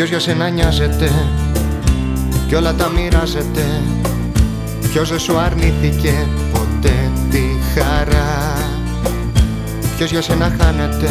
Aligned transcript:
Ποιος 0.00 0.12
για 0.12 0.20
σένα 0.20 0.48
νοιάζεται 0.48 1.10
Κι 2.48 2.54
όλα 2.54 2.74
τα 2.74 2.88
μοιράζεται. 2.88 3.82
Ποιος 4.90 5.08
δεν 5.08 5.18
σου 5.18 5.38
αρνήθηκε 5.38 6.26
ποτέ 6.52 7.10
τη 7.30 7.42
χαρά. 7.74 8.56
Ποιος 9.96 10.10
για 10.10 10.22
σένα 10.22 10.56
χάνεται 10.60 11.10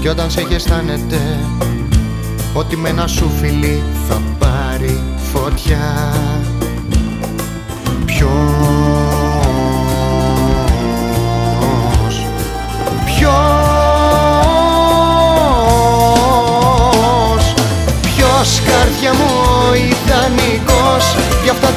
Κι 0.00 0.08
όταν 0.08 0.30
σε 0.30 0.40
έχει 0.40 0.54
αισθάνεται 0.54 1.38
Ότι 2.54 2.76
με 2.76 2.88
ένα 2.88 3.06
σου 3.06 3.30
φιλί 3.40 3.82
θα 4.08 4.22
πάρει 4.38 5.00
φωτιά 5.32 6.12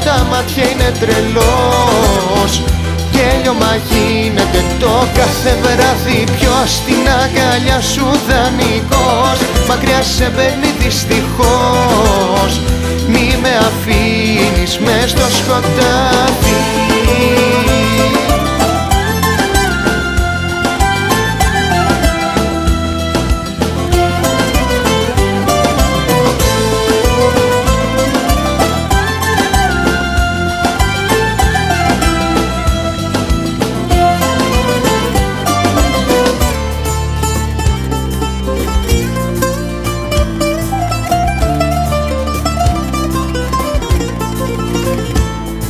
τα 0.05 0.27
μάτια 0.29 0.69
είναι 0.69 0.91
τρελός. 0.99 2.63
Γέλιο 3.11 3.53
γίνεται 3.89 4.63
το 4.79 5.07
κάθε 5.13 5.57
βράδυ 5.61 6.23
Ποιος 6.23 6.69
στην 6.75 7.03
αγκαλιά 7.21 7.81
σου 7.81 8.05
δανεικός. 8.27 9.37
Μακριά 9.67 10.01
σε 10.03 10.29
παίρνει 10.35 10.71
δυστυχώς. 10.79 12.61
Μη 13.07 13.37
με 13.41 13.53
αφήνεις 13.67 14.79
μες 14.79 15.09
στο 15.09 15.27
σκοτάδι 15.37 16.88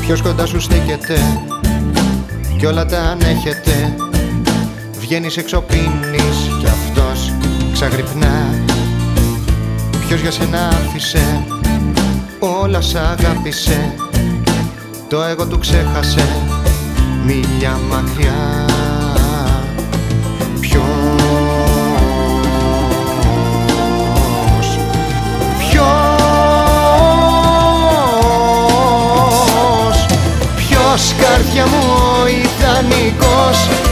Ποιος 0.09 0.21
κοντά 0.21 0.45
σου 0.45 0.59
στέκεται 0.59 1.19
κι 2.57 2.65
όλα 2.65 2.85
τα 2.85 2.99
ανέχεται. 2.99 3.95
Βγαίνεις 4.99 5.38
έξω 5.38 5.61
πίνεις 5.61 6.49
κι 6.59 6.65
αυτός 6.65 7.33
ξαγρυπνά. 7.73 8.45
Ποιος 10.07 10.21
για 10.21 10.31
σένα 10.31 10.67
άφησε 10.67 11.45
όλα 12.39 12.81
σ' 12.81 12.95
αγάπησε. 12.95 13.93
Το 15.07 15.21
εγώ 15.21 15.47
του 15.47 15.59
ξέχασε 15.59 16.27
μίλια 17.25 17.80
μακριά 17.89 18.68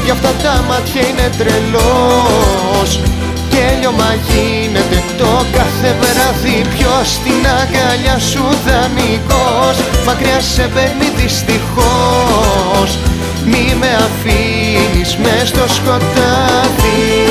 ιδανικός 0.07 0.13
Γι' 0.13 0.13
αυτά 0.13 0.31
τα 0.43 0.63
μάτια 0.67 1.07
είναι 1.07 1.29
τρελός. 1.37 3.01
Και 3.49 3.63
λιωμα 3.79 4.15
γίνεται 4.27 5.03
το 5.17 5.45
κάθε 5.51 5.95
βράδυ 5.99 6.61
Ποιος 6.77 7.13
στην 7.13 7.43
αγκαλιά 7.59 8.19
σου 8.19 8.43
δανεικός. 8.65 9.77
Μακριά 10.05 10.39
σε 10.39 10.69
παίρνει 10.73 11.09
δυστυχώς. 11.15 12.99
Μη 13.45 13.75
με 13.79 13.87
αφήνεις 13.87 15.17
μες 15.17 15.47
στο 15.47 15.67
σκοτάδι 15.67 17.26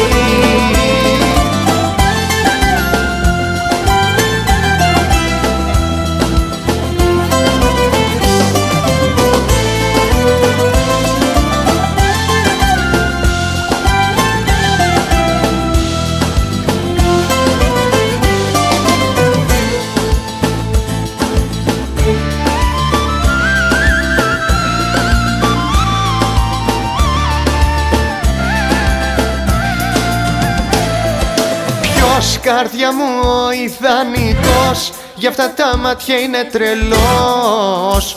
Ποιος 32.19 32.39
καρδιά 32.43 32.93
μου 32.93 33.05
ο 33.23 33.51
ιδανικός 33.53 34.93
Γι' 35.15 35.27
αυτά 35.27 35.55
τα 35.55 35.77
μάτια 35.77 36.19
είναι 36.19 36.49
τρελός. 36.53 38.17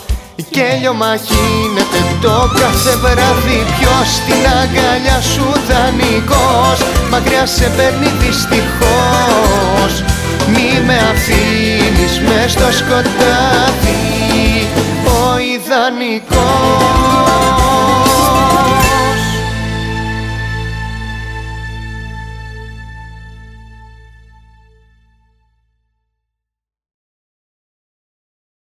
Και 0.50 0.66
γίνεται 0.80 2.00
το 2.20 2.50
κάθε 2.60 2.96
βράδυ 2.96 3.64
Ποιος 3.78 4.14
στην 4.14 4.46
αγκαλιά 4.60 5.20
σου 5.20 5.46
δανεικός. 5.68 6.78
Μακριά 7.10 7.46
σε 7.46 7.70
παίρνει 7.76 8.10
δυστυχώς. 8.18 10.04
Μη 10.52 10.82
με 10.86 10.96
αφήνεις 11.12 12.20
μες 12.20 12.50
στο 12.52 12.72
σκοτάδι 12.72 13.98
Ο 15.04 15.38
ιδανικός 15.38 16.99